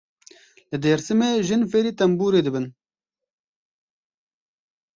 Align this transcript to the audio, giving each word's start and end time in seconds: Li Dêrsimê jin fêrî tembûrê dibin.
Li 0.69 0.77
Dêrsimê 0.83 1.29
jin 1.47 1.61
fêrî 1.71 1.91
tembûrê 1.99 2.41
dibin. 2.45 2.65